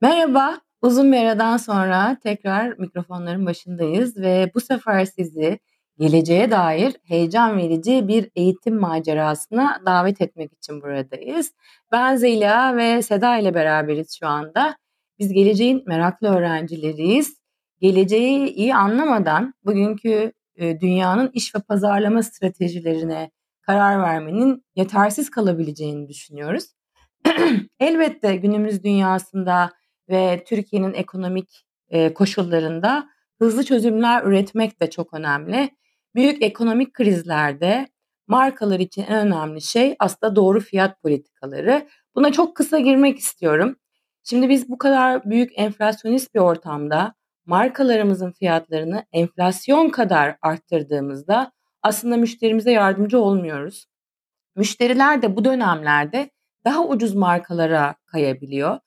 Merhaba, 0.00 0.60
uzun 0.82 1.12
bir 1.12 1.16
aradan 1.16 1.56
sonra 1.56 2.18
tekrar 2.22 2.78
mikrofonların 2.78 3.46
başındayız 3.46 4.16
ve 4.16 4.50
bu 4.54 4.60
sefer 4.60 5.04
sizi 5.04 5.58
geleceğe 5.98 6.50
dair 6.50 6.96
heyecan 7.04 7.58
verici 7.58 8.08
bir 8.08 8.30
eğitim 8.36 8.80
macerasına 8.80 9.80
davet 9.86 10.20
etmek 10.20 10.52
için 10.52 10.82
buradayız. 10.82 11.52
Ben 11.92 12.16
Zeliha 12.16 12.76
ve 12.76 13.02
Seda 13.02 13.38
ile 13.38 13.54
beraberiz 13.54 14.18
şu 14.20 14.26
anda. 14.26 14.76
Biz 15.18 15.32
geleceğin 15.32 15.82
meraklı 15.86 16.28
öğrencileriyiz. 16.28 17.36
Geleceği 17.80 18.48
iyi 18.48 18.74
anlamadan 18.74 19.54
bugünkü 19.64 20.32
e, 20.56 20.80
dünyanın 20.80 21.30
iş 21.32 21.54
ve 21.54 21.58
pazarlama 21.60 22.22
stratejilerine 22.22 23.30
karar 23.62 24.02
vermenin 24.02 24.64
yetersiz 24.76 25.30
kalabileceğini 25.30 26.08
düşünüyoruz. 26.08 26.64
Elbette 27.80 28.36
günümüz 28.36 28.84
dünyasında 28.84 29.72
ve 30.08 30.44
Türkiye'nin 30.46 30.94
ekonomik 30.94 31.64
koşullarında 32.14 33.08
hızlı 33.38 33.64
çözümler 33.64 34.22
üretmek 34.22 34.80
de 34.80 34.90
çok 34.90 35.14
önemli. 35.14 35.70
Büyük 36.14 36.42
ekonomik 36.42 36.94
krizlerde 36.94 37.88
markalar 38.26 38.80
için 38.80 39.02
en 39.02 39.26
önemli 39.26 39.60
şey 39.60 39.96
aslında 39.98 40.36
doğru 40.36 40.60
fiyat 40.60 41.02
politikaları. 41.02 41.88
Buna 42.14 42.32
çok 42.32 42.56
kısa 42.56 42.78
girmek 42.78 43.18
istiyorum. 43.18 43.76
Şimdi 44.22 44.48
biz 44.48 44.68
bu 44.68 44.78
kadar 44.78 45.30
büyük 45.30 45.58
enflasyonist 45.58 46.34
bir 46.34 46.40
ortamda 46.40 47.14
markalarımızın 47.46 48.32
fiyatlarını 48.32 49.04
enflasyon 49.12 49.88
kadar 49.88 50.36
arttırdığımızda 50.42 51.52
aslında 51.82 52.16
müşterimize 52.16 52.72
yardımcı 52.72 53.18
olmuyoruz. 53.20 53.86
Müşteriler 54.56 55.22
de 55.22 55.36
bu 55.36 55.44
dönemlerde 55.44 56.30
daha 56.64 56.86
ucuz 56.86 57.14
markalara 57.14 57.94
kayabiliyor. 58.06 58.78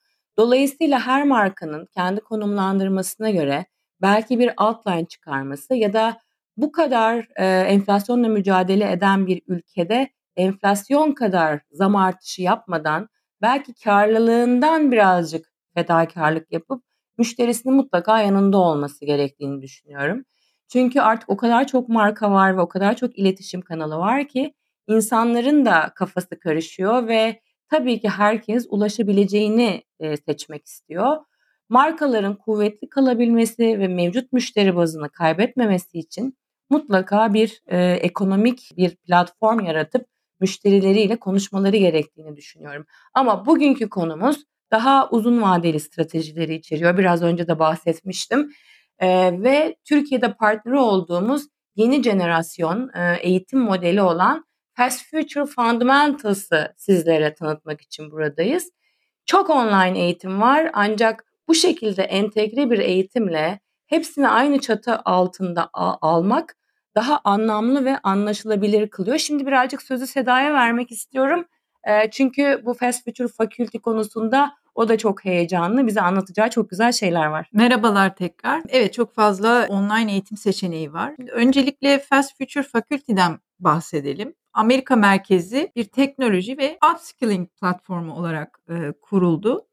Dolayısıyla 0.42 1.00
her 1.00 1.23
markanın 1.23 1.86
kendi 1.86 2.22
konumlandırmasına 2.22 3.30
göre 3.30 3.66
belki 4.02 4.39
bir 4.39 4.52
outline 4.61 5.06
çıkarması 5.06 5.75
ya 5.75 5.94
da 5.94 6.17
bu 6.58 6.72
kadar 6.72 7.28
e, 7.36 7.45
enflasyonla 7.45 8.28
mücadele 8.28 8.92
eden 8.92 9.28
bir 9.28 9.42
ülkede 9.47 10.09
enflasyon 10.36 11.12
kadar 11.12 11.59
zam 11.72 11.95
artışı 11.95 12.42
yapmadan 12.42 13.09
belki 13.42 13.73
karlılığından 13.73 14.92
birazcık 14.92 15.52
fedakarlık 15.75 16.52
yapıp 16.52 16.84
müşterisinin 17.17 17.75
mutlaka 17.75 18.22
yanında 18.22 18.58
olması 18.58 19.06
gerektiğini 19.06 19.62
düşünüyorum. 19.62 20.23
Çünkü 20.67 21.02
artık 21.02 21.30
o 21.30 21.38
kadar 21.38 21.67
çok 21.67 21.89
marka 21.89 22.31
var 22.31 22.58
ve 22.58 22.62
o 22.62 22.67
kadar 22.67 22.95
çok 22.95 23.17
iletişim 23.19 23.62
kanalı 23.62 23.97
var 23.97 24.28
ki 24.28 24.53
insanların 24.88 25.66
da 25.66 25.92
kafası 25.95 26.39
karışıyor 26.39 27.08
ve 27.08 27.42
tabii 27.72 28.00
ki 28.00 28.09
herkes 28.09 28.67
ulaşabileceğini 28.69 29.83
e, 30.00 30.17
seçmek 30.17 30.66
istiyor. 30.66 31.17
Markaların 31.69 32.36
kuvvetli 32.36 32.89
kalabilmesi 32.89 33.80
ve 33.80 33.88
mevcut 33.88 34.33
müşteri 34.33 34.75
bazını 34.75 35.09
kaybetmemesi 35.09 36.00
için 36.00 36.38
mutlaka 36.69 37.33
bir 37.33 37.61
e, 37.67 37.91
ekonomik 37.91 38.69
bir 38.78 38.95
platform 38.95 39.59
yaratıp 39.59 40.05
müşterileriyle 40.39 41.19
konuşmaları 41.19 41.78
gerektiğini 41.78 42.36
düşünüyorum. 42.36 42.86
Ama 43.13 43.45
bugünkü 43.45 43.89
konumuz 43.89 44.44
daha 44.72 45.09
uzun 45.09 45.41
vadeli 45.41 45.80
stratejileri 45.80 46.56
içeriyor. 46.56 46.97
Biraz 46.97 47.22
önce 47.22 47.47
de 47.47 47.59
bahsetmiştim. 47.59 48.52
E, 49.00 49.08
ve 49.44 49.75
Türkiye'de 49.85 50.33
partneri 50.33 50.78
olduğumuz 50.78 51.47
yeni 51.75 52.03
jenerasyon 52.03 52.89
e, 52.95 53.16
eğitim 53.22 53.59
modeli 53.59 54.02
olan 54.02 54.45
Fast 54.81 55.05
Future 55.11 55.45
Fundamentals'ı 55.45 56.73
sizlere 56.77 57.33
tanıtmak 57.33 57.81
için 57.81 58.11
buradayız. 58.11 58.71
Çok 59.25 59.49
online 59.49 59.99
eğitim 59.99 60.41
var 60.41 60.69
ancak 60.73 61.25
bu 61.47 61.56
şekilde 61.56 62.03
entegre 62.03 62.72
bir 62.72 62.79
eğitimle 62.79 63.59
hepsini 63.88 64.28
aynı 64.28 64.59
çatı 64.59 65.00
altında 65.06 65.69
almak 66.01 66.56
daha 66.95 67.22
anlamlı 67.23 67.85
ve 67.85 67.97
anlaşılabilir 67.97 68.89
kılıyor. 68.89 69.17
Şimdi 69.17 69.45
birazcık 69.47 69.81
sözü 69.81 70.07
Seda'ya 70.07 70.53
vermek 70.53 70.91
istiyorum. 70.91 71.45
E, 71.83 72.11
çünkü 72.11 72.61
bu 72.66 72.73
Fast 72.73 73.06
Future 73.06 73.27
Faculty 73.27 73.77
konusunda 73.77 74.53
o 74.75 74.89
da 74.89 74.97
çok 74.97 75.25
heyecanlı. 75.25 75.87
Bize 75.87 76.01
anlatacağı 76.01 76.49
çok 76.49 76.69
güzel 76.69 76.91
şeyler 76.91 77.25
var. 77.25 77.49
Merhabalar 77.53 78.15
tekrar. 78.15 78.63
Evet 78.69 78.93
çok 78.93 79.15
fazla 79.15 79.67
online 79.69 80.11
eğitim 80.11 80.37
seçeneği 80.37 80.93
var. 80.93 81.15
Öncelikle 81.31 81.99
Fast 81.99 82.37
Future 82.37 82.63
Faculty'den 82.63 83.39
bahsedelim. 83.59 84.33
Amerika 84.53 84.95
merkezi 84.95 85.71
bir 85.75 85.83
teknoloji 85.83 86.57
ve 86.57 86.77
upskilling 86.93 87.49
platformu 87.61 88.13
olarak 88.13 88.59
e, 88.69 88.93
kuruldu. 89.01 89.67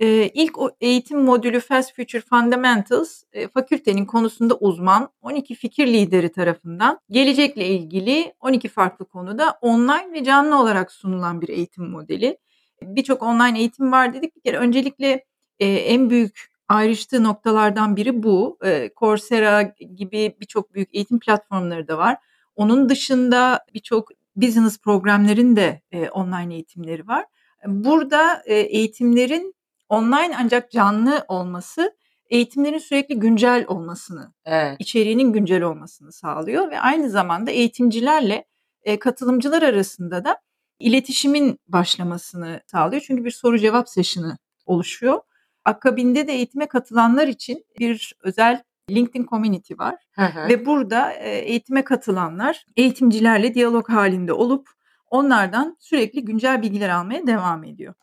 E, 0.00 0.28
ilk 0.28 0.58
eğitim 0.80 1.22
modülü 1.22 1.60
Fast 1.60 1.96
Future 1.96 2.20
Fundamentals, 2.20 3.22
e, 3.32 3.48
fakültenin 3.48 4.04
konusunda 4.04 4.54
uzman 4.54 5.08
12 5.22 5.54
fikir 5.54 5.86
lideri 5.86 6.32
tarafından 6.32 6.98
gelecekle 7.10 7.66
ilgili 7.68 8.34
12 8.40 8.68
farklı 8.68 9.04
konuda 9.04 9.58
online 9.60 10.12
ve 10.12 10.24
canlı 10.24 10.60
olarak 10.60 10.92
sunulan 10.92 11.40
bir 11.40 11.48
eğitim 11.48 11.90
modeli. 11.90 12.38
Birçok 12.86 13.22
online 13.22 13.58
eğitim 13.58 13.92
var 13.92 14.14
dedik. 14.14 14.36
Bir 14.36 14.40
kere 14.40 14.58
öncelikle 14.58 15.24
e, 15.58 15.66
en 15.66 16.10
büyük 16.10 16.54
ayrıştığı 16.68 17.24
noktalardan 17.24 17.96
biri 17.96 18.22
bu. 18.22 18.58
E, 18.64 18.90
Coursera 18.96 19.62
gibi 19.96 20.36
birçok 20.40 20.74
büyük 20.74 20.94
eğitim 20.94 21.18
platformları 21.18 21.88
da 21.88 21.98
var. 21.98 22.16
Onun 22.56 22.88
dışında 22.88 23.64
birçok 23.74 24.08
business 24.36 24.78
programların 24.78 25.56
da 25.56 25.80
e, 25.92 26.08
online 26.08 26.54
eğitimleri 26.54 27.08
var. 27.08 27.24
Burada 27.66 28.42
e, 28.44 28.54
eğitimlerin 28.54 29.54
online 29.88 30.34
ancak 30.38 30.70
canlı 30.70 31.24
olması 31.28 31.94
eğitimlerin 32.30 32.78
sürekli 32.78 33.18
güncel 33.18 33.64
olmasını, 33.68 34.32
evet. 34.44 34.76
içeriğinin 34.78 35.32
güncel 35.32 35.62
olmasını 35.62 36.12
sağlıyor 36.12 36.70
ve 36.70 36.80
aynı 36.80 37.10
zamanda 37.10 37.50
eğitimcilerle 37.50 38.44
e, 38.82 38.98
katılımcılar 38.98 39.62
arasında 39.62 40.24
da 40.24 40.38
iletişimin 40.84 41.58
başlamasını 41.68 42.60
sağlıyor. 42.66 43.02
Çünkü 43.06 43.24
bir 43.24 43.30
soru 43.30 43.58
cevap 43.58 43.88
session'ı 43.88 44.38
oluşuyor. 44.66 45.20
Akabinde 45.64 46.26
de 46.26 46.32
eğitime 46.32 46.66
katılanlar 46.66 47.28
için 47.28 47.64
bir 47.78 48.14
özel 48.22 48.62
LinkedIn 48.90 49.26
Community 49.26 49.74
var 49.78 49.94
hı 50.12 50.24
hı. 50.24 50.48
ve 50.48 50.66
burada 50.66 51.12
eğitime 51.22 51.84
katılanlar 51.84 52.66
eğitimcilerle 52.76 53.54
diyalog 53.54 53.88
halinde 53.88 54.32
olup 54.32 54.68
onlardan 55.10 55.76
sürekli 55.80 56.24
güncel 56.24 56.62
bilgiler 56.62 56.88
almaya 56.88 57.26
devam 57.26 57.64
ediyor. 57.64 57.94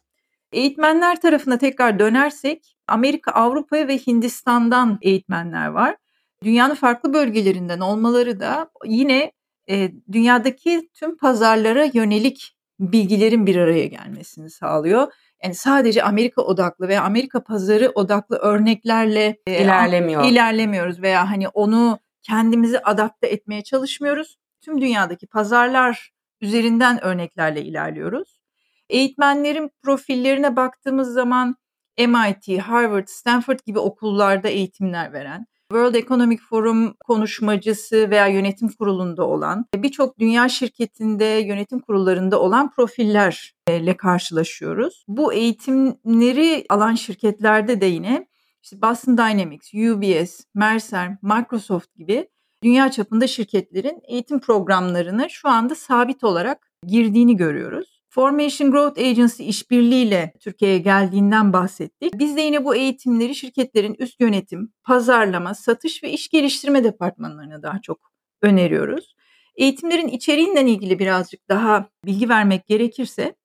Eğitmenler 0.52 1.22
tarafına 1.22 1.58
tekrar 1.58 2.00
dönersek 2.00 2.78
Amerika, 2.88 3.32
Avrupa 3.32 3.76
ve 3.76 3.98
Hindistan'dan 3.98 4.98
eğitmenler 5.02 5.68
var. 5.68 5.96
Dünyanın 6.44 6.76
farklı 6.76 7.14
bölgelerinden 7.14 7.80
olmaları 7.80 8.40
da 8.40 8.70
yine 8.86 9.32
e, 9.70 9.92
dünyadaki 10.12 10.90
tüm 10.94 11.18
pazarlara 11.18 11.90
yönelik 11.94 12.56
bilgilerin 12.82 13.48
bir 13.48 13.56
araya 13.56 13.86
gelmesini 13.86 14.50
sağlıyor 14.50 15.08
yani 15.44 15.56
sadece 15.56 16.04
Amerika 16.04 16.42
odaklı 16.42 16.88
veya 16.88 17.04
Amerika 17.04 17.44
pazarı 17.44 17.92
odaklı 17.96 18.38
örneklerle 18.38 19.38
e, 19.48 19.64
ilerlemiyor. 19.64 20.26
ilerlemiyoruz 20.26 21.02
veya 21.02 21.30
hani 21.30 21.48
onu 21.48 22.00
kendimizi 22.24 22.80
adapte 22.80 23.28
etmeye 23.28 23.64
çalışmıyoruz. 23.64 24.38
Tüm 24.62 24.82
dünyadaki 24.82 25.28
pazarlar 25.28 26.12
üzerinden 26.42 27.04
örneklerle 27.04 27.62
ilerliyoruz. 27.62 28.42
Eğitmenlerin 28.90 29.72
profillerine 29.84 30.56
baktığımız 30.56 31.14
zaman 31.14 31.56
MIT, 31.98 32.60
Harvard, 32.60 33.08
Stanford 33.08 33.60
gibi 33.66 33.80
okullarda 33.80 34.50
eğitimler 34.50 35.14
veren 35.14 35.46
World 35.72 35.96
Economic 35.96 36.42
Forum 36.50 36.94
konuşmacısı 36.94 38.10
veya 38.10 38.28
yönetim 38.28 38.68
kurulunda 38.68 39.28
olan, 39.28 39.66
birçok 39.76 40.20
dünya 40.20 40.50
şirketinde 40.50 41.26
yönetim 41.26 41.80
kurullarında 41.80 42.42
olan 42.42 42.72
profillerle 42.72 43.98
karşılaşıyoruz. 43.98 45.06
Bu 45.08 45.34
eğitimleri 45.34 46.66
alan 46.70 46.96
şirketlerde 46.96 47.82
de 47.82 47.86
yine 47.86 48.28
işte 48.64 48.82
Boston 48.82 49.18
Dynamics, 49.18 49.74
UBS, 49.74 50.42
Mercer, 50.56 51.18
Microsoft 51.22 51.96
gibi 51.96 52.28
dünya 52.64 52.92
çapında 52.92 53.28
şirketlerin 53.28 54.02
eğitim 54.08 54.40
programlarını 54.40 55.30
şu 55.30 55.50
anda 55.50 55.76
sabit 55.76 56.24
olarak 56.24 56.72
girdiğini 56.88 57.38
görüyoruz. 57.38 57.91
Formation 58.14 58.72
Growth 58.72 59.00
Agency 59.00 59.50
işbirliğiyle 59.50 60.34
Türkiye'ye 60.40 60.78
geldiğinden 60.78 61.54
bahsettik. 61.54 62.14
Biz 62.20 62.38
de 62.38 62.42
yine 62.42 62.66
bu 62.66 62.76
eğitimleri 62.76 63.36
şirketlerin 63.36 63.96
üst 64.00 64.20
yönetim, 64.20 64.74
pazarlama, 64.84 65.56
satış 65.56 66.04
ve 66.04 66.12
iş 66.12 66.30
geliştirme 66.30 66.84
departmanlarına 66.84 67.64
daha 67.64 67.82
çok 67.82 68.12
öneriyoruz. 68.42 69.16
Eğitimlerin 69.56 70.08
içeriğinden 70.08 70.66
ilgili 70.66 71.00
birazcık 71.00 71.50
daha 71.50 71.90
bilgi 72.06 72.30
vermek 72.30 72.68
gerekirse 72.68 73.36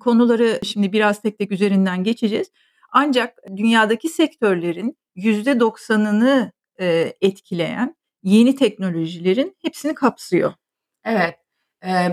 konuları 0.00 0.60
şimdi 0.62 0.92
biraz 0.92 1.22
tek 1.22 1.38
tek 1.38 1.52
üzerinden 1.52 2.04
geçeceğiz. 2.04 2.50
Ancak 2.92 3.38
dünyadaki 3.56 4.08
sektörlerin 4.08 4.98
%90'ını 5.16 6.52
etkileyen 7.20 7.96
yeni 8.22 8.56
teknolojilerin 8.56 9.56
hepsini 9.62 9.94
kapsıyor. 9.94 10.52
Evet. 11.04 11.43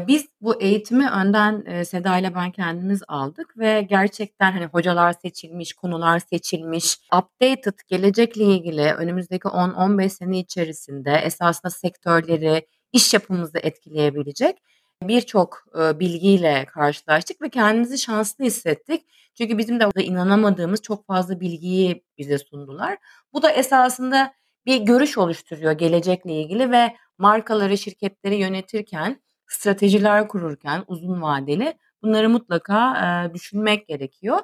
Biz 0.07 0.25
bu 0.41 0.61
eğitimi 0.61 1.09
önden, 1.09 1.83
Seda 1.83 2.17
ile 2.17 2.35
ben 2.35 2.51
kendimiz 2.51 3.01
aldık 3.07 3.57
ve 3.57 3.81
gerçekten, 3.81 4.51
hani, 4.51 4.65
hocalar 4.65 5.13
seçilmiş, 5.13 5.73
konular 5.73 6.19
seçilmiş, 6.19 6.97
updated 7.05 7.79
gelecekle 7.87 8.43
ilgili 8.43 8.93
önümüzdeki 8.93 9.47
10-15 9.47 10.09
sene 10.09 10.39
içerisinde 10.39 11.11
esasında 11.11 11.69
sektörleri, 11.69 12.67
iş 12.91 13.13
yapımızı 13.13 13.57
etkileyebilecek 13.57 14.57
birçok, 15.03 15.65
bilgiyle 15.75 16.65
karşılaştık 16.65 17.41
ve 17.41 17.49
kendimizi 17.49 17.97
şanslı 17.97 18.45
hissettik. 18.45 19.05
Çünkü 19.37 19.57
bizim 19.57 19.79
de 19.79 19.85
inanamadığımız 20.03 20.81
çok 20.81 21.07
fazla 21.07 21.39
bilgiyi 21.39 22.03
bize 22.17 22.37
sundular. 22.37 22.97
Bu 23.33 23.41
da 23.41 23.51
esasında 23.51 24.33
bir 24.65 24.81
görüş 24.81 25.17
oluşturuyor 25.17 25.71
gelecekle 25.71 26.33
ilgili 26.41 26.71
ve 26.71 26.95
markaları, 27.17 27.77
şirketleri 27.77 28.35
yönetirken, 28.35 29.21
stratejiler 29.51 30.27
kururken 30.27 30.83
uzun 30.87 31.21
vadeli 31.21 31.73
bunları 32.03 32.29
mutlaka, 32.29 32.93
eee, 33.25 33.33
düşünmek 33.33 33.87
gerekiyor. 33.87 34.39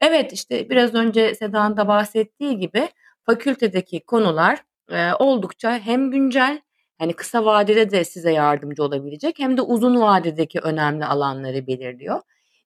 Evet, 0.00 0.32
işte, 0.32 0.70
biraz 0.70 0.94
önce 0.94 1.34
Seda'nın 1.34 1.76
da 1.76 1.88
bahsettiği 1.88 2.58
gibi 2.58 2.88
fakültedeki 3.26 4.00
konular, 4.06 4.64
eee, 4.90 5.12
oldukça 5.18 5.78
hem 5.78 6.10
güncel, 6.10 6.60
hani, 6.98 7.12
kısa 7.12 7.44
vadede 7.44 7.90
de 7.90 8.04
size 8.04 8.32
yardımcı 8.32 8.82
olabilecek 8.84 9.38
hem 9.38 9.56
de 9.56 9.62
uzun 9.62 10.00
vadedeki 10.00 10.60
önemli 10.60 11.04
alanları 11.04 11.66
belirliyor. 11.66 12.20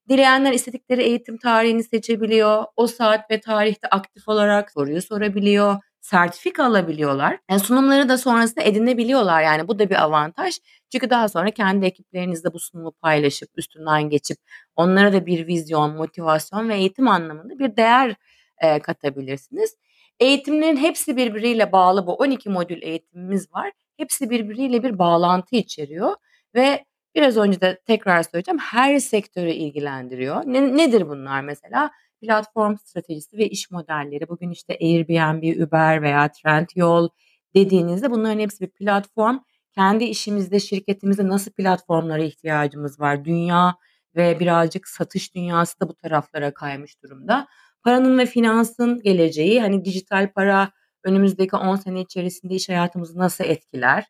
Dileyenler 0.09 0.53
istedikleri 0.53 1.03
eğitim 1.03 1.37
tarihini 1.39 1.85
seçebiliyor. 1.85 2.65
O 2.77 2.87
saat 2.87 3.31
ve 3.31 3.41
tarihte 3.41 3.89
aktif 3.89 4.29
olarak 4.29 4.71
soruyu 4.73 5.03
sorabiliyor, 5.03 5.77
sertifika 6.07 6.65
alabiliyorlar. 6.65 7.39
Yani, 7.51 7.61
sunumları 7.61 8.09
da 8.09 8.19
sonrasında 8.19 8.63
edinebiliyorlar, 8.65 9.43
yani, 9.43 9.69
bu 9.69 9.79
da 9.79 9.91
bir 9.91 10.03
avantaj. 10.05 10.59
Çünkü 10.93 11.11
daha 11.11 11.29
sonra 11.29 11.51
kendi 11.51 11.87
ekiplerinizle 11.87 12.53
bu 12.53 12.59
sunumu 12.61 12.93
paylaşıp, 12.93 13.49
üstünden 13.57 14.11
geçip 14.11 14.39
onlara 14.77 15.13
da 15.13 15.27
bir 15.27 15.47
vizyon, 15.47 15.97
motivasyon 15.97 16.69
ve 16.69 16.75
eğitim 16.77 17.09
anlamında 17.09 17.59
bir 17.59 17.77
değer, 17.77 18.15
eee, 18.63 18.79
katabilirsiniz. 18.81 19.77
Eğitimlerin 20.21 20.77
hepsi 20.77 21.17
birbiriyle 21.17 21.73
bağlı. 21.73 22.07
Bu 22.07 22.15
12 22.15 22.49
modül 22.51 22.83
eğitimimiz 22.83 23.53
var. 23.55 23.73
Hepsi 23.97 24.31
birbiriyle 24.31 24.83
bir 24.83 24.99
bağlantı 24.99 25.57
içeriyor 25.57 26.15
ve 26.55 26.85
biraz 27.15 27.37
önce 27.37 27.61
de 27.61 27.81
tekrar 27.87 28.23
söyleyeceğim, 28.23 28.59
her 28.59 28.99
sektörü 28.99 29.51
ilgilendiriyor. 29.51 30.43
Ne 30.47 30.77
nedir 30.77 31.09
bunlar 31.09 31.41
mesela? 31.41 31.91
Platform 32.23 32.77
stratejisi 32.77 33.37
ve 33.39 33.49
iş 33.49 33.71
modelleri. 33.71 34.29
Bugün, 34.29 34.51
işte, 34.51 34.79
Airbnb, 34.83 35.61
Uber 35.67 36.03
veya 36.03 36.33
Trendyol 36.33 37.09
dediğinizde 37.55 38.11
bunların 38.11 38.39
hepsi 38.41 38.61
bir 38.65 38.71
platform. 38.71 39.39
Kendi 39.73 40.05
işimizde, 40.05 40.61
şirketimizde 40.61 41.29
nasıl 41.29 41.51
platformlara 41.53 42.23
ihtiyacımız 42.23 43.01
var? 43.01 43.25
Dünya 43.25 43.75
ve 44.17 44.41
birazcık 44.41 44.89
satış 44.89 45.35
dünyası 45.35 45.81
da 45.81 45.89
bu 45.89 45.95
taraflara 45.95 46.55
kaymış 46.55 47.03
durumda. 47.03 47.47
Paranın 47.83 48.19
ve 48.19 48.27
finansın 48.27 49.03
geleceği, 49.03 49.61
hani, 49.61 49.85
dijital 49.85 50.33
para 50.33 50.71
önümüzdeki 51.05 51.57
10 51.57 51.77
sene 51.77 52.01
içerisinde 52.01 52.55
iş 52.55 52.69
hayatımızı 52.69 53.19
nasıl 53.19 53.45
etkiler? 53.45 54.05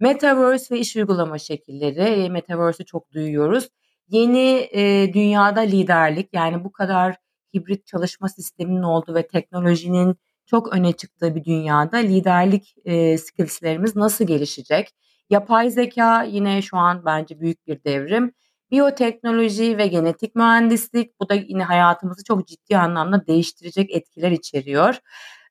Metaverse 0.00 0.74
ve 0.74 0.78
iş 0.80 0.96
uygulama 0.96 1.38
şekilleri. 1.38 1.94
Eee, 2.20 2.28
Metaverse'ü 2.28 2.86
çok 2.86 3.12
duyuyoruz. 3.12 3.68
Yeni, 4.08 4.38
eee, 4.72 5.14
dünyada 5.14 5.60
liderlik, 5.60 6.28
yani, 6.34 6.64
bu 6.64 6.72
kadar 6.72 7.16
hibrit 7.54 7.86
çalışma 7.86 8.28
sisteminin 8.28 8.82
olduğu 8.82 9.14
ve 9.14 9.26
teknolojinin 9.28 10.16
çok 10.46 10.72
öne 10.74 10.92
çıktığı 10.92 11.34
bir 11.34 11.44
dünyada 11.44 11.96
liderlik, 11.96 12.74
eee, 12.84 13.18
skills'lerimiz 13.18 13.96
nasıl 13.96 14.26
gelişecek? 14.26 14.88
Yapay 15.30 15.70
zekâ 15.70 16.22
yine 16.22 16.62
şu 16.62 16.76
an 16.76 17.04
bence 17.04 17.40
büyük 17.40 17.66
bir 17.66 17.84
devrim. 17.84 18.32
Biyoteknoloji 18.70 19.78
ve 19.78 19.86
genetik 19.86 20.34
mühendislik, 20.34 21.20
bu 21.20 21.28
da 21.28 21.34
yine 21.34 21.62
hayatımızı 21.64 22.24
çok 22.24 22.46
ciddi 22.48 22.76
anlamda 22.78 23.26
değiştirecek 23.26 23.90
etkiler 23.96 24.30
içeriyor. 24.30 24.94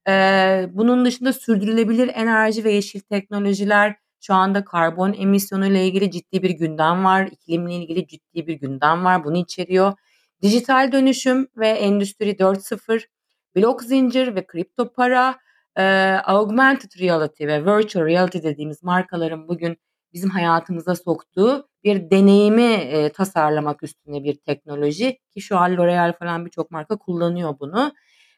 Eee, 0.08 0.70
bunun 0.74 1.06
dışında 1.06 1.34
sürdürülebilir 1.34 2.12
enerji 2.16 2.64
ve 2.64 2.72
yeşil 2.72 3.00
teknolojiler, 3.00 3.96
şu 4.22 4.34
anda 4.34 4.66
karbon 4.66 5.14
emisyonuyla 5.14 5.80
ilgili 5.80 6.12
ciddi 6.12 6.44
bir 6.44 6.50
gündem 6.50 7.06
var. 7.06 7.28
İklimle 7.32 7.74
ilgili 7.76 8.08
ciddi 8.08 8.48
bir 8.48 8.54
gündem 8.54 9.06
var. 9.06 9.24
Bunu 9.24 9.38
içeriyor. 9.38 9.94
Dijital 10.42 10.92
dönüşüm 10.92 11.48
ve 11.58 11.68
Endüstri 11.68 12.40
4.0, 12.40 13.08
blok 13.56 13.84
zincir 13.84 14.36
ve 14.36 14.46
kripto 14.48 14.94
para, 14.94 15.36
eee, 15.78 16.22
augmented 16.26 16.92
reality 17.00 17.48
ve 17.48 17.66
virtual 17.66 18.06
reality 18.06 18.38
dediğimiz 18.44 18.84
markaların 18.84 19.48
bugün 19.48 19.78
bizim 20.14 20.30
hayatımıza 20.30 20.96
soktuğu 20.96 21.68
bir 21.84 22.10
deneyimi, 22.12 22.62
eee, 22.64 23.10
tasarlamak 23.12 23.84
üstüne 23.84 24.24
bir 24.24 24.36
teknoloji 24.36 25.18
ki 25.34 25.42
şu 25.42 25.58
an 25.58 25.72
L'Oréal 25.76 26.18
falan 26.20 26.46
birçok 26.46 26.72
marka 26.72 26.98
kullanıyor 26.98 27.56
bunu. 27.60 27.92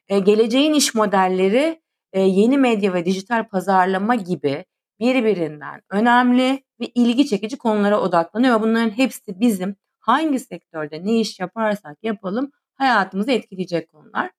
Eee, 0.10 0.20
geleceğin 0.20 0.74
iş 0.74 0.96
modelleri, 0.96 1.82
eee, 2.14 2.22
yeni 2.22 2.58
medya 2.58 2.94
ve 2.94 3.06
dijital 3.06 3.48
pazarlama 3.48 4.16
gibi 4.16 4.66
birbirinden 5.00 5.82
önemli 5.92 6.64
ve 6.82 6.86
ilgi 6.96 7.28
çekici 7.28 7.58
konulara 7.58 8.02
odaklanıyor 8.02 8.62
bunların 8.62 8.90
hepsi 8.98 9.40
bizim 9.40 9.76
hangi 10.00 10.40
sektörde 10.40 11.06
ne 11.06 11.20
iş 11.20 11.40
yaparsak 11.40 11.98
yapalım 12.04 12.52
hayatımızı 12.76 13.32
etkileyecek 13.32 13.92
konular. 13.92 14.30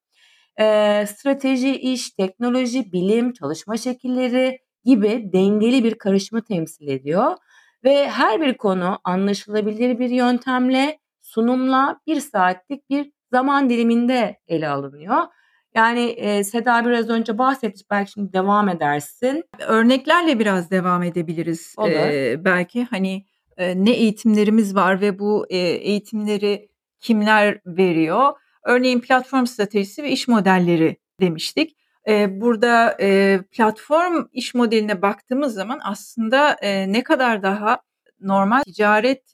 Eee, 0.60 1.06
strateji, 1.18 1.76
iş, 1.80 2.10
teknoloji, 2.10 2.92
bilim, 2.92 3.32
çalışma 3.32 3.76
şekilleri 3.76 4.58
gibi 4.84 5.30
dengeli 5.32 5.84
bir 5.84 5.94
karışımı 5.94 6.42
temsil 6.42 6.88
ediyor 6.88 7.36
ve 7.84 8.10
her 8.10 8.40
bir 8.40 8.54
konu 8.56 8.98
anlaşılabilir 9.04 9.98
bir 9.98 10.10
yöntemle, 10.10 10.98
sunumla 11.22 12.00
1 12.06 12.20
saatlik 12.20 12.90
bir 12.90 13.12
zaman 13.32 13.70
diliminde 13.70 14.38
ele 14.48 14.68
alınıyor. 14.68 15.16
Yani, 15.74 16.00
eee, 16.00 16.44
Seda 16.44 16.86
biraz 16.86 17.08
önce 17.10 17.38
bahsetti, 17.38 17.84
belki 17.90 18.12
şimdi 18.12 18.32
devam 18.32 18.68
edersin. 18.68 19.44
Örneklerle 19.68 20.38
biraz 20.38 20.70
devam 20.70 21.02
edebiliriz, 21.02 21.74
Olur. 21.78 21.90
eee, 21.90 22.36
belki. 22.44 22.84
Hani, 22.84 23.24
ne 23.58 23.90
eğitimlerimiz 23.90 24.74
var 24.74 25.00
ve 25.00 25.18
bu, 25.18 25.46
eğitimleri 25.50 26.68
kimler 27.00 27.60
veriyor? 27.66 28.32
Örneğin 28.64 29.00
platform 29.00 29.46
stratejisi 29.46 30.02
ve 30.02 30.10
iş 30.10 30.28
modelleri 30.28 30.96
demiştik. 31.20 31.76
Burada, 32.28 32.96
platform 33.50 34.24
iş 34.32 34.54
modeline 34.54 35.02
baktığımız 35.02 35.54
zaman 35.54 35.80
aslında, 35.84 36.56
ne 36.86 37.02
kadar 37.02 37.42
daha 37.42 37.80
normal 38.20 38.62
ticaret, 38.62 39.32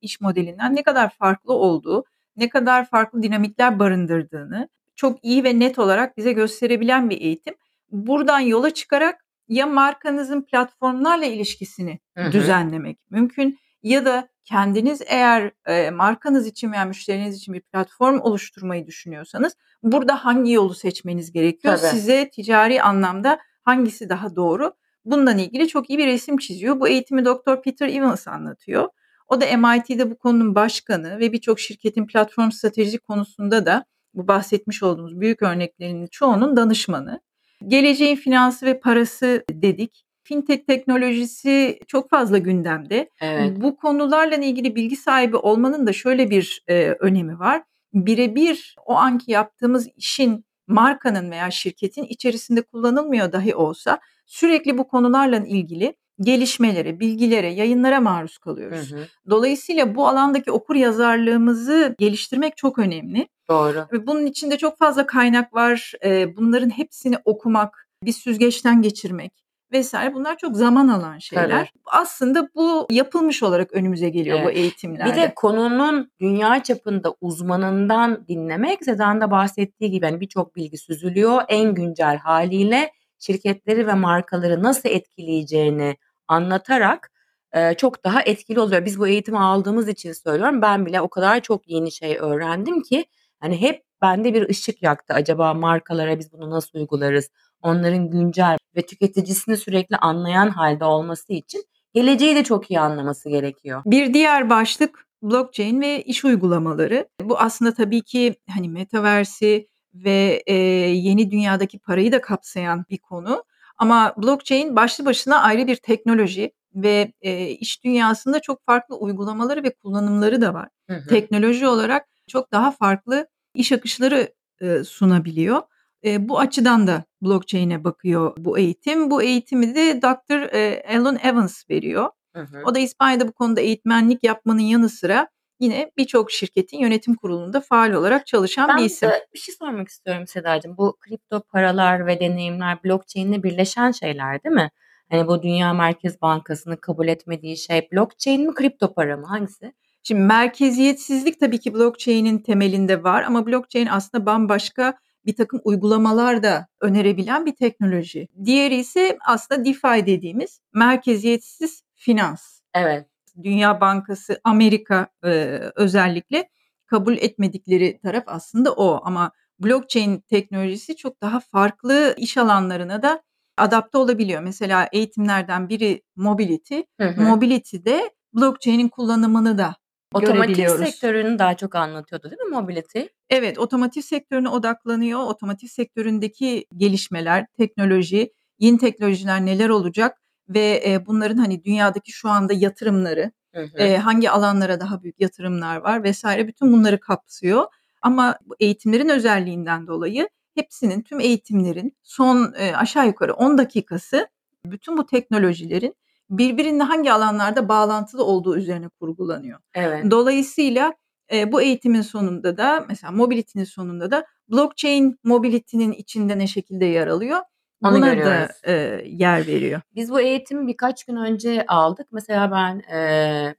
iş 0.00 0.20
modelinden 0.20 0.76
ne 0.76 0.82
kadar 0.82 1.10
farklı 1.10 1.54
olduğu, 1.54 2.04
ne 2.36 2.48
kadar 2.48 2.90
farklı 2.90 3.22
dinamikler 3.22 3.78
barındırdığını 3.78 4.68
çok 4.96 5.24
iyi 5.24 5.44
ve 5.44 5.58
net 5.58 5.78
olarak 5.78 6.16
bize 6.16 6.32
gösterebilen 6.32 7.10
bir 7.10 7.20
eğitim. 7.20 7.54
Buradan 7.90 8.40
yola 8.40 8.70
çıkarak 8.70 9.23
ya 9.48 9.66
markanızın 9.66 10.42
platformlarla 10.42 11.24
ilişkisini 11.24 11.98
Hı 12.16 12.24
hı. 12.24 12.32
düzenlemek 12.32 12.98
mümkün 13.10 13.58
ya 13.82 14.04
da 14.04 14.28
kendiniz 14.44 15.02
eğer, 15.06 15.50
eee, 15.68 15.90
markanız 15.90 16.46
için 16.46 16.72
veya 16.72 16.84
müşteriniz 16.84 17.36
için 17.36 17.54
bir 17.54 17.60
platform 17.60 18.20
oluşturmayı 18.20 18.86
düşünüyorsanız 18.86 19.56
burada 19.82 20.24
hangi 20.24 20.52
yolu 20.52 20.74
seçmeniz 20.74 21.32
gerekiyor? 21.32 21.76
Tabii. 21.76 21.90
Size 21.90 22.30
ticari 22.30 22.82
anlamda 22.82 23.38
hangisi 23.62 24.08
daha 24.08 24.36
doğru? 24.36 24.72
Bununla 25.04 25.32
ilgili 25.32 25.68
çok 25.68 25.90
iyi 25.90 25.98
bir 25.98 26.06
resim 26.06 26.36
çiziyor. 26.36 26.80
Bu 26.80 26.88
eğitimi 26.88 27.24
Doktor 27.24 27.62
Peter 27.62 27.88
Evans 27.88 28.28
anlatıyor. 28.28 28.88
O 29.28 29.40
da 29.40 29.56
MIT'de 29.56 30.10
bu 30.10 30.18
konunun 30.18 30.54
başkanı 30.54 31.18
ve 31.18 31.32
birçok 31.32 31.60
şirketin 31.60 32.06
platform 32.06 32.50
stratejisi 32.50 32.98
konusunda 32.98 33.66
da 33.66 33.84
bu 34.14 34.28
bahsetmiş 34.28 34.82
olduğumuz 34.82 35.20
büyük 35.20 35.42
örneklerinin 35.42 36.06
çoğunun 36.06 36.56
danışmanı. 36.56 37.20
Geleceğin 37.68 38.16
finansı 38.16 38.66
ve 38.66 38.80
parası 38.80 39.44
dedik. 39.50 40.04
Fintech 40.22 40.66
teknolojisi 40.66 41.78
çok 41.86 42.10
fazla 42.10 42.38
gündemde. 42.38 43.08
Evet. 43.20 43.52
Bu 43.60 43.76
konularla 43.76 44.36
ilgili 44.36 44.76
bilgi 44.76 44.96
sahibi 44.96 45.36
olmanın 45.36 45.86
da 45.86 45.92
şöyle 45.92 46.30
bir, 46.30 46.62
eee, 46.68 46.96
önemi 47.00 47.38
var. 47.38 47.62
Bire 47.94 48.34
bir 48.34 48.76
o 48.86 48.94
anki 48.94 49.32
yaptığımız 49.32 49.88
işin 49.96 50.44
markanın 50.66 51.30
veya 51.30 51.50
şirketin 51.50 52.04
içerisinde 52.04 52.62
kullanılmıyor 52.62 53.32
dahi 53.32 53.54
olsa 53.54 53.98
sürekli 54.26 54.78
bu 54.78 54.88
konularla 54.88 55.36
ilgili 55.46 55.94
gelişmelere, 56.20 57.00
bilgilere, 57.00 57.52
yayınlara 57.52 58.00
maruz 58.00 58.36
Hı 58.36 58.40
kalıyoruz. 58.40 58.92
hı. 58.92 58.98
Dolayısıyla 59.30 59.94
bu 59.94 60.08
alandaki 60.08 60.50
okuryazarlığımızı 60.50 61.94
geliştirmek 61.98 62.56
çok 62.56 62.78
önemli 62.78 63.28
Doğru. 63.48 63.86
ve 63.92 64.06
bunun 64.06 64.26
içinde 64.26 64.58
çok 64.58 64.78
fazla 64.78 65.06
kaynak 65.06 65.54
var. 65.54 65.92
Bunların 66.36 66.70
hepsini 66.70 67.16
okumak, 67.24 67.88
bir 68.04 68.12
süzgeçten 68.12 68.82
geçirmek 68.82 69.32
vs. 69.72 69.94
bunlar 70.14 70.36
çok 70.38 70.56
zaman 70.56 70.88
alan 70.88 71.18
şeyler. 71.18 71.48
Tabii. 71.48 71.68
Aslında 71.86 72.48
bu 72.54 72.86
yapılmış 72.90 73.42
olarak 73.42 73.72
önümüze 73.72 74.08
geliyor 74.08 74.38
bu 74.38 74.42
Evet. 74.42 74.56
eğitimlerde. 74.56 75.10
Bir 75.12 75.16
de 75.16 75.32
konunun 75.36 76.10
dünya 76.20 76.62
çapında 76.62 77.14
uzmanından 77.20 78.24
dinlemek, 78.28 78.84
Seda'nın 78.84 79.20
da 79.20 79.30
bahsettiği 79.30 79.90
gibi, 79.90 80.06
hani, 80.06 80.20
birçok 80.20 80.56
bilgi 80.56 80.78
süzülüyor. 80.78 81.42
En 81.48 81.74
güncel 81.74 82.16
hâliyle 82.18 82.92
şirketleri 83.18 83.86
ve 83.86 83.94
markaları 83.94 84.62
nasıl 84.62 84.88
etkileyeceğini 84.88 85.96
anlatarak, 86.28 87.10
e, 87.52 87.74
çok 87.74 88.04
daha 88.04 88.22
etkili 88.22 88.60
oluyor. 88.60 88.84
Biz 88.84 88.98
bu 88.98 89.08
eğitimi 89.08 89.38
aldığımız 89.38 89.88
için 89.88 90.12
söylüyorum. 90.12 90.62
Ben 90.62 90.86
bile 90.86 91.00
o 91.00 91.08
kadar 91.08 91.40
çok 91.40 91.68
yeni 91.68 91.92
şey 91.92 92.18
öğrendim 92.20 92.82
ki 92.82 93.04
hani 93.40 93.60
hep 93.60 93.82
bende 94.02 94.34
bir 94.34 94.48
ışık 94.48 94.82
yaktı. 94.82 95.14
Acaba 95.14 95.54
markalara 95.54 96.18
biz 96.18 96.32
bunu 96.32 96.50
nasıl 96.50 96.78
uygularız? 96.78 97.30
Onların 97.62 98.10
güncel 98.10 98.56
ve 98.76 98.86
tüketicisini 98.86 99.56
sürekli 99.56 99.96
anlayan 99.96 100.48
halde 100.48 100.84
olması 100.84 101.32
için 101.32 101.64
geleceği 101.94 102.36
de 102.36 102.44
çok 102.44 102.70
iyi 102.70 102.80
anlaması 102.80 103.28
gerekiyor. 103.28 103.82
Bir 103.86 104.14
diğer 104.14 104.50
başlık 104.50 105.06
blockchain 105.22 105.80
ve 105.80 106.02
iş 106.02 106.24
uygulamaları. 106.24 107.08
Bu 107.22 107.38
aslında 107.38 107.74
tabii 107.74 108.02
ki 108.02 108.34
hani 108.54 108.68
metaversi 108.68 109.68
ve 109.94 110.42
e, 110.46 110.54
yeni 110.54 111.30
dünyadaki 111.30 111.78
parayı 111.78 112.12
da 112.12 112.20
kapsayan 112.20 112.84
bir 112.90 112.98
konu. 112.98 113.44
Ama 113.78 114.14
blockchain 114.16 114.76
başlı 114.76 115.04
başına 115.04 115.40
ayrı 115.40 115.66
bir 115.66 115.76
teknoloji 115.76 116.52
ve 116.74 117.12
e, 117.20 117.48
iş 117.48 117.84
dünyasında 117.84 118.40
çok 118.40 118.66
farklı 118.66 118.96
uygulamaları 118.96 119.62
ve 119.62 119.74
kullanımları 119.74 120.40
da 120.40 120.54
var. 120.54 120.68
Hı 120.90 120.96
hı. 120.96 121.08
Teknoloji 121.08 121.66
olarak 121.66 122.06
çok 122.28 122.52
daha 122.52 122.70
farklı 122.70 123.26
iş 123.54 123.72
akışları 123.72 124.34
e, 124.60 124.84
sunabiliyor. 124.84 125.62
E, 126.04 126.28
bu 126.28 126.38
açıdan 126.38 126.86
da 126.86 127.04
blockchain'e 127.22 127.84
bakıyor 127.84 128.32
bu 128.38 128.58
eğitim. 128.58 129.10
Bu 129.10 129.22
eğitimi 129.22 129.74
de 129.74 130.02
Dr. 130.02 130.54
Alan 130.98 131.18
Evans 131.22 131.70
veriyor. 131.70 132.10
Hı 132.34 132.42
hı. 132.42 132.62
O 132.66 132.74
da 132.74 132.78
İspanya'da 132.78 133.28
bu 133.28 133.32
konuda 133.32 133.60
eğitmenlik 133.60 134.24
yapmanın 134.24 134.60
yanı 134.60 134.88
sıra 134.88 135.28
yine 135.60 135.90
birçok 135.96 136.30
şirketin 136.30 136.78
yönetim 136.78 137.14
kurulunda 137.14 137.60
faal 137.60 137.92
olarak 137.92 138.26
çalışan 138.26 138.68
ben 138.68 138.76
bir 138.76 138.84
isim. 138.84 139.08
Ben 139.08 139.20
bir 139.34 139.38
şey 139.38 139.54
sormak 139.54 139.88
istiyorum 139.88 140.26
Sedacığım. 140.26 140.76
Bu 140.76 140.96
kripto 141.00 141.40
paralar 141.40 142.06
ve 142.06 142.20
deneyimler 142.20 142.84
blockchain'le 142.84 143.42
birleşen 143.42 143.90
şeyler 143.90 144.44
değil 144.44 144.54
mi? 144.54 144.70
Hani 145.10 145.26
bu 145.26 145.42
Dünya 145.42 145.72
Merkez 145.72 146.22
Bankası'nın 146.22 146.76
kabul 146.76 147.08
etmediği 147.08 147.56
şey 147.56 147.88
blockchain 147.92 148.46
mi 148.46 148.54
kripto 148.54 148.94
para 148.94 149.16
mı 149.16 149.26
hangisi? 149.26 149.72
Şimdi 150.02 150.20
merkeziyetsizlik 150.20 151.40
tabii 151.40 151.60
ki 151.60 151.74
blockchain'in 151.74 152.38
temelinde 152.38 153.02
var 153.02 153.22
ama 153.22 153.46
blockchain 153.46 153.86
aslında 153.86 154.26
bambaşka 154.26 154.94
bir 155.26 155.36
takım 155.36 155.60
uygulamalar 155.64 156.42
da 156.42 156.66
önerebilen 156.80 157.46
bir 157.46 157.54
teknoloji. 157.56 158.28
Diğeri 158.44 158.74
ise 158.74 159.18
aslında 159.26 159.64
DeFi 159.64 160.06
dediğimiz 160.06 160.60
merkeziyetsiz 160.74 161.82
finans. 161.94 162.60
Evet. 162.74 163.13
Dünya 163.42 163.80
Bankası, 163.80 164.40
Amerika 164.44 165.06
e, 165.24 165.60
özellikle 165.76 166.48
kabul 166.86 167.16
etmedikleri 167.16 167.98
taraf 168.02 168.24
aslında 168.26 168.72
o 168.72 169.00
ama 169.04 169.32
blockchain 169.58 170.20
teknolojisi 170.20 170.96
çok 170.96 171.22
daha 171.22 171.40
farklı 171.40 172.14
iş 172.18 172.36
alanlarına 172.36 173.02
da 173.02 173.22
adapte 173.56 173.98
olabiliyor. 173.98 174.42
Mesela 174.42 174.88
eğitimlerden 174.92 175.68
biri 175.68 176.02
mobility. 176.16 176.80
Hı 177.00 177.08
hı. 177.08 177.22
Mobility'de 177.22 178.10
blockchain'in 178.34 178.88
kullanımını 178.88 179.58
da 179.58 179.74
Otomotiv 180.14 180.68
sektörünü 180.68 181.38
daha 181.38 181.56
çok 181.56 181.74
anlatıyordu 181.74 182.30
değil 182.30 182.42
mi 182.42 182.50
mobility? 182.50 183.00
Evet, 183.30 183.58
otomotiv 183.58 184.00
sektörüne 184.00 184.48
odaklanıyor. 184.48 185.20
Otomotiv 185.20 185.68
sektöründeki 185.68 186.66
gelişmeler, 186.76 187.46
teknoloji, 187.58 188.32
yeni 188.58 188.78
teknolojiler 188.78 189.46
neler 189.46 189.68
olacak 189.68 190.23
ve 190.48 190.82
e, 190.86 191.06
bunların 191.06 191.36
hani 191.36 191.64
dünyadaki 191.64 192.12
şu 192.12 192.28
anda 192.28 192.52
yatırımları, 192.52 193.32
hı 193.54 193.62
hı. 193.62 193.78
E, 193.78 193.96
hangi 193.96 194.30
alanlara 194.30 194.80
daha 194.80 195.02
büyük 195.02 195.20
yatırımlar 195.20 195.76
var 195.76 196.02
vesaire 196.02 196.48
bütün 196.48 196.72
bunları 196.72 197.00
kapsıyor. 197.00 197.64
Ama 198.02 198.38
eğitimlerin 198.60 199.08
özelliğinden 199.08 199.86
dolayı 199.86 200.28
hepsinin 200.54 201.02
tüm 201.02 201.20
eğitimlerin 201.20 201.96
son 202.02 202.54
e, 202.56 202.76
aşağı 202.76 203.06
yukarı 203.06 203.34
10 203.34 203.58
dakikası 203.58 204.28
bütün 204.66 204.96
bu 204.96 205.06
teknolojilerin 205.06 205.94
birbirine 206.30 206.82
hangi 206.82 207.12
alanlarda 207.12 207.68
bağlantılı 207.68 208.24
olduğu 208.24 208.56
üzerine 208.56 208.88
kurgulanıyor. 208.88 209.58
Evet. 209.74 210.10
Dolayısıyla 210.10 210.94
e, 211.32 211.52
bu 211.52 211.62
eğitimin 211.62 212.02
sonunda 212.02 212.56
da 212.56 212.84
mesela 212.88 213.10
mobility'nin 213.12 213.64
sonunda 213.64 214.10
da 214.10 214.26
blockchain 214.48 215.18
mobility'nin 215.24 215.92
içinde 215.92 216.38
ne 216.38 216.46
şekilde 216.46 216.84
yer 216.84 217.06
alıyor? 217.06 217.40
Onu 217.84 217.96
Buna 217.96 218.14
görüyoruz. 218.14 218.48
da 218.66 218.72
e, 218.72 219.02
yer 219.06 219.46
veriyor. 219.46 219.80
Biz 219.94 220.10
bu 220.10 220.20
eğitimi 220.20 220.66
birkaç 220.66 221.04
gün 221.04 221.16
önce 221.16 221.64
aldık. 221.68 222.06
Mesela 222.12 222.50
ben 222.50 222.94
e, 222.96 223.54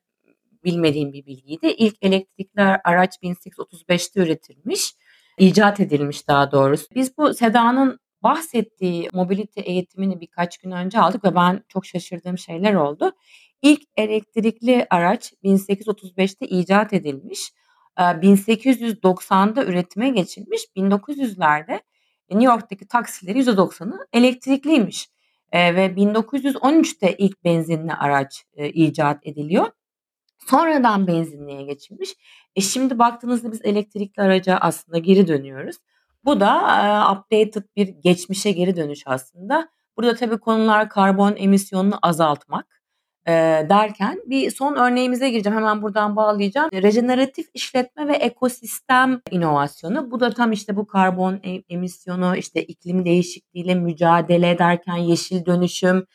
bilmediğim 0.63 1.13
bir 1.13 1.25
bilgiydi. 1.25 1.67
İlk 1.67 1.95
elektrikli 2.01 2.61
araç 2.61 3.17
1835'te 3.23 4.21
üretilmiş. 4.21 4.93
icat 5.37 5.79
edilmiş 5.79 6.27
daha 6.27 6.51
doğrusu. 6.51 6.85
Biz 6.95 7.17
bu 7.17 7.33
Seda'nın 7.33 7.99
bahsettiği 8.23 9.09
mobilite 9.13 9.61
eğitimini 9.61 10.21
birkaç 10.21 10.57
gün 10.57 10.71
önce 10.71 10.99
aldık 10.99 11.23
ve 11.23 11.35
ben 11.35 11.63
çok 11.67 11.85
şaşırdığım 11.85 12.37
şeyler 12.37 12.73
oldu. 12.73 13.11
İlk 13.61 13.81
elektrikli 13.97 14.87
araç 14.89 15.33
1835'te 15.43 16.47
icat 16.47 16.93
edilmiş. 16.93 17.51
1890'da 17.97 19.65
üretime 19.65 20.09
geçilmiş. 20.09 20.61
1900'lerde 20.75 21.79
New 22.29 22.45
York'taki 22.45 22.87
taksileri 22.87 23.39
%90'ı 23.39 24.07
elektrikliymiş. 24.13 25.09
ve 25.53 25.85
1913'te 25.85 27.15
ilk 27.17 27.43
benzinli 27.43 27.93
araç 27.93 28.45
icat 28.57 29.27
ediliyor. 29.27 29.67
Sonradan 30.37 31.07
benzinliğe 31.07 31.63
geçilmiş. 31.63 32.15
E 32.55 32.61
şimdi 32.61 32.99
baktığınızda 32.99 33.51
biz 33.51 33.61
elektrikli 33.63 34.21
araca 34.21 34.57
aslında 34.57 34.97
geri 34.97 35.27
dönüyoruz. 35.27 35.75
Bu 36.25 36.39
da 36.39 36.57
e, 36.57 37.13
updated 37.13 37.63
bir 37.75 37.87
geçmişe 37.87 38.51
geri 38.51 38.75
dönüş 38.75 39.03
aslında. 39.05 39.69
Burada 39.97 40.15
tabii 40.15 40.37
konular 40.37 40.89
karbon 40.89 41.35
emisyonunu 41.37 41.99
azaltmak 42.01 42.74
e, 43.27 43.31
derken 43.69 44.21
bir 44.25 44.51
son 44.51 44.75
örneğimize 44.75 45.29
gireceğim. 45.29 45.57
Hemen 45.57 45.81
buradan 45.81 46.15
bağlayacağım. 46.15 46.69
Rejeneratif 46.73 47.47
işletme 47.53 48.07
ve 48.07 48.13
ekosistem 48.13 49.21
inovasyonu. 49.31 50.11
Bu 50.11 50.19
da 50.19 50.29
tam 50.29 50.51
işte 50.51 50.75
bu 50.75 50.87
karbon 50.87 51.33
e, 51.43 51.63
emisyonu, 51.69 52.37
işte 52.37 52.63
iklim 52.63 53.05
değişikliğiyle 53.05 53.75
mücadele 53.75 54.49
ederken 54.49 54.95
yeşil 54.95 55.45
dönüşüm 55.45 56.05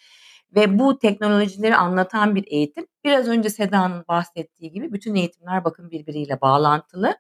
ve 0.55 0.79
bu 0.79 0.99
teknolojileri 0.99 1.77
anlatan 1.77 2.35
bir 2.35 2.45
eğitim. 2.47 2.87
Biraz 3.05 3.29
önce 3.29 3.51
Seda'nın 3.51 4.05
bahsettiği 4.09 4.73
gibi 4.73 4.93
bütün 4.93 5.15
eğitimler 5.15 5.65
bakın 5.65 5.91
birbiriyle 5.91 6.41
bağlantılı. 6.41 7.15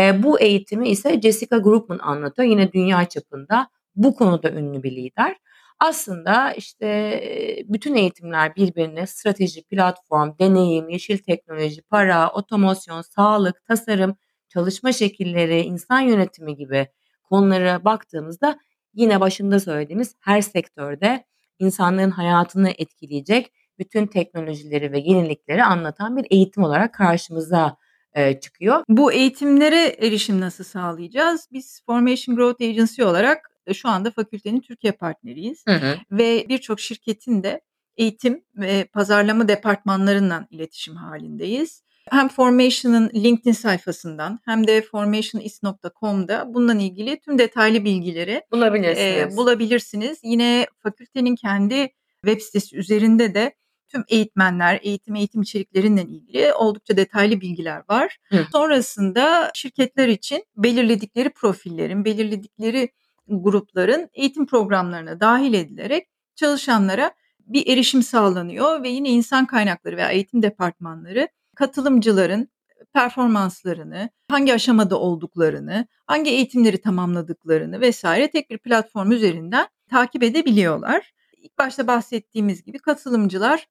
E, 0.00 0.22
bu 0.22 0.40
eğitimi 0.40 0.88
ise 0.88 1.20
Jessica 1.20 1.58
Groupman 1.58 1.98
anlatıyor. 1.98 2.48
Yine 2.48 2.72
dünya 2.72 3.08
çapında 3.08 3.68
bu 3.96 4.14
konuda 4.14 4.50
ünlü 4.50 4.82
bir 4.82 4.96
lider. 4.96 5.36
Aslında 5.80 6.52
işte 6.52 7.20
bütün 7.68 7.94
eğitimler 7.94 8.56
birbirine 8.56 9.06
strateji, 9.06 9.62
platform, 9.62 10.32
deneyim, 10.40 10.88
yeşil 10.88 11.18
teknoloji, 11.18 11.82
para, 11.82 12.30
otomasyon, 12.30 13.02
sağlık, 13.02 13.64
tasarım, 13.64 14.16
çalışma 14.48 14.92
şekilleri, 14.92 15.60
insan 15.60 16.00
yönetimi 16.00 16.56
gibi 16.56 16.88
konulara 17.22 17.84
baktığımızda 17.84 18.58
yine 18.94 19.20
başında 19.20 19.60
söylediğimiz 19.60 20.14
her 20.20 20.40
sektörde 20.40 21.24
insanların 21.58 22.10
hayatını 22.10 22.70
etkileyecek 22.70 23.52
bütün 23.78 24.06
teknolojileri 24.06 24.92
ve 24.92 24.98
yenilikleri 24.98 25.64
anlatan 25.64 26.16
bir 26.16 26.26
eğitim 26.30 26.62
olarak 26.62 26.94
karşımıza 26.94 27.76
e, 28.12 28.40
çıkıyor. 28.40 28.84
Bu 28.88 29.12
eğitimlere 29.12 29.86
erişim 29.86 30.40
nasıl 30.40 30.64
sağlayacağız? 30.64 31.48
Biz 31.52 31.82
Formation 31.86 32.36
Growth 32.36 32.62
Agency 32.62 33.04
olarak 33.04 33.49
şu 33.74 33.88
anda 33.88 34.10
fakültenin 34.10 34.60
Türkiye 34.60 34.92
partneriyiz. 34.92 35.64
Hı 35.68 35.74
hı. 35.74 35.98
Ve 36.10 36.46
birçok 36.48 36.80
şirketin 36.80 37.42
de 37.42 37.60
eğitim 37.96 38.44
ve 38.56 38.84
pazarlama 38.84 39.48
departmanlarından 39.48 40.46
iletişim 40.50 40.96
halindeyiz. 40.96 41.82
Hem 42.10 42.28
Formation'ın 42.28 43.10
LinkedIn 43.14 43.52
sayfasından 43.52 44.40
hem 44.44 44.66
de 44.66 44.82
formationis.com'da 44.82 46.54
bununla 46.54 46.74
ilgili 46.82 47.20
tüm 47.20 47.38
detaylı 47.38 47.84
bilgileri 47.84 48.42
bulabilirsiniz. 48.52 49.34
E, 49.34 49.36
bulabilirsiniz. 49.36 50.20
Yine 50.22 50.66
fakültenin 50.82 51.36
kendi 51.36 51.88
web 52.24 52.40
sitesi 52.40 52.76
üzerinde 52.76 53.34
de 53.34 53.54
tüm 53.88 54.04
eğitmenler, 54.08 54.80
eğitim 54.82 55.14
eğitim 55.14 55.42
içeriklerinden 55.42 56.06
ilgili 56.06 56.52
oldukça 56.52 56.96
detaylı 56.96 57.40
bilgiler 57.40 57.82
var. 57.88 58.18
Hı. 58.28 58.46
Sonrasında 58.52 59.50
şirketler 59.54 60.08
için 60.08 60.44
belirledikleri 60.56 61.30
profillerin, 61.30 62.04
belirledikleri 62.04 62.88
grupların 63.30 64.08
eğitim 64.14 64.46
programlarına 64.46 65.20
dahil 65.20 65.54
edilerek 65.54 66.08
çalışanlara 66.34 67.12
bir 67.40 67.66
erişim 67.66 68.02
sağlanıyor 68.02 68.82
ve 68.82 68.88
yine 68.88 69.08
insan 69.08 69.46
kaynakları 69.46 69.96
veya 69.96 70.10
eğitim 70.10 70.42
departmanları 70.42 71.28
katılımcıların 71.56 72.48
performanslarını, 72.92 74.10
hangi 74.30 74.54
aşamada 74.54 75.00
olduklarını, 75.00 75.86
hangi 76.06 76.30
eğitimleri 76.30 76.80
tamamladıklarını 76.80 77.80
vesaire 77.80 78.30
tek 78.30 78.50
bir 78.50 78.58
platform 78.58 79.12
üzerinden 79.12 79.68
takip 79.90 80.22
edebiliyorlar. 80.22 81.12
İlk 81.36 81.58
başta 81.58 81.86
bahsettiğimiz 81.86 82.62
gibi 82.64 82.78
katılımcılar 82.78 83.66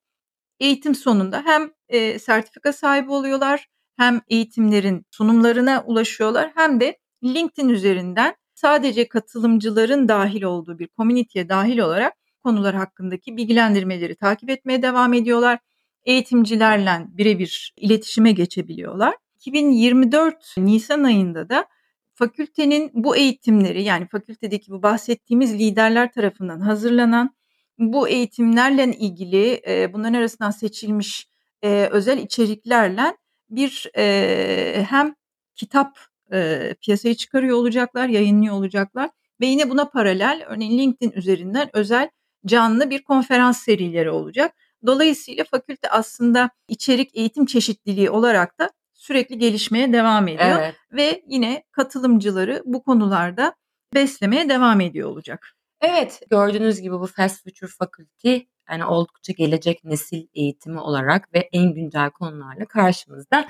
eğitim 0.60 0.94
sonunda 0.94 1.42
hem 1.44 1.72
e, 1.88 2.18
sertifika 2.18 2.72
sahibi 2.72 3.10
oluyorlar, 3.10 3.66
hem 3.96 4.20
eğitimlerin 4.28 5.06
sunumlarına 5.10 5.84
ulaşıyorlar, 5.86 6.52
hem 6.54 6.80
de 6.80 6.98
LinkedIn 7.24 7.68
üzerinden 7.68 8.34
sadece 8.60 9.08
katılımcıların 9.08 10.08
dahil 10.08 10.42
olduğu 10.42 10.78
bir 10.78 10.88
komüniteye 10.88 11.48
dahil 11.48 11.78
olarak 11.78 12.12
konular 12.44 12.74
hakkındaki 12.74 13.36
bilgilendirmeleri 13.36 14.16
takip 14.16 14.50
etmeye 14.50 14.82
devam 14.82 15.14
ediyorlar. 15.14 15.58
eğitimcilerle 16.04 17.06
birebir 17.08 17.74
iletişime 17.76 18.32
geçebiliyorlar. 18.32 19.14
2024 19.36 20.54
Nisan 20.56 21.04
ayında 21.04 21.48
da 21.48 21.66
fakültenin 22.14 22.90
bu 22.94 23.16
eğitimleri 23.16 23.82
yani 23.82 24.06
fakültedeki 24.06 24.70
bu 24.72 24.82
bahsettiğimiz 24.82 25.54
liderler 25.54 26.12
tarafından 26.12 26.60
hazırlanan 26.60 27.34
bu 27.78 28.08
eğitimlerle 28.08 28.84
ilgili 28.84 29.62
e, 29.68 29.92
bunların 29.92 30.14
arasından 30.14 30.50
seçilmiş 30.50 31.28
e, 31.62 31.88
özel 31.90 32.18
içeriklerle 32.18 33.16
bir 33.50 33.90
e, 33.96 34.86
hem 34.88 35.14
kitap 35.54 36.09
e, 36.32 36.74
piyasaya 36.80 37.14
çıkarıyor 37.14 37.56
olacaklar, 37.56 38.08
yayınlıyor 38.08 38.54
olacaklar 38.54 39.10
ve 39.40 39.46
yine 39.46 39.70
buna 39.70 39.88
paralel 39.88 40.44
örneğin 40.48 40.78
LinkedIn 40.78 41.12
üzerinden 41.12 41.70
özel 41.72 42.10
canlı 42.46 42.90
bir 42.90 43.02
konferans 43.02 43.64
serileri 43.64 44.10
olacak. 44.10 44.52
Dolayısıyla 44.86 45.44
fakülte 45.44 45.90
aslında 45.90 46.50
içerik 46.68 47.16
eğitim 47.16 47.46
çeşitliliği 47.46 48.10
olarak 48.10 48.58
da 48.58 48.70
sürekli 48.94 49.38
gelişmeye 49.38 49.92
devam 49.92 50.28
ediyor 50.28 50.58
Evet. 50.60 50.74
ve 50.92 51.22
yine 51.26 51.64
katılımcıları 51.72 52.62
bu 52.64 52.82
konularda 52.82 53.54
beslemeye 53.94 54.48
devam 54.48 54.80
ediyor 54.80 55.10
olacak. 55.10 55.56
Evet, 55.80 56.22
gördüğünüz 56.30 56.80
gibi 56.80 56.94
bu 56.94 57.06
Fast 57.06 57.44
Future 57.44 57.70
Faculty 57.78 58.36
yani 58.70 58.84
oldukça 58.84 59.32
gelecek 59.32 59.84
nesil 59.84 60.26
eğitimi 60.34 60.80
olarak 60.80 61.34
ve 61.34 61.48
en 61.52 61.74
güncel 61.74 62.10
konularla 62.10 62.64
karşımızda. 62.64 63.48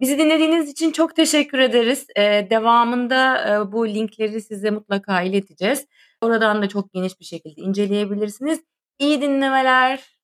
Bizi 0.00 0.18
dinlediğiniz 0.18 0.70
için 0.70 0.92
çok 0.92 1.16
teşekkür 1.16 1.58
ederiz. 1.58 2.06
Ee, 2.16 2.46
devamında 2.50 3.48
e, 3.54 3.72
bu 3.72 3.88
linkleri 3.88 4.40
size 4.40 4.70
mutlaka 4.70 5.22
ileteceğiz. 5.22 5.86
Oradan 6.20 6.62
da 6.62 6.68
çok 6.68 6.92
geniş 6.92 7.20
bir 7.20 7.24
şekilde 7.24 7.62
inceleyebilirsiniz. 7.62 8.60
İyi 8.98 9.22
dinlemeler. 9.22 10.15